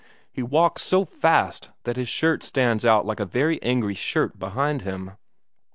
[0.31, 4.81] He walks so fast that his shirt stands out like a very angry shirt behind
[4.81, 5.11] him.